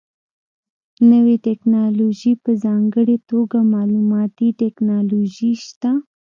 [1.11, 5.91] نوې ټکنالوژي په ځانګړې توګه معلوماتي ټکنالوژي شته.